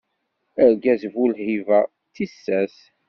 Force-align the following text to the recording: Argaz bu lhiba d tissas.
Argaz 0.63 1.01
bu 1.13 1.23
lhiba 1.35 1.79
d 1.87 1.89
tissas. 2.13 2.75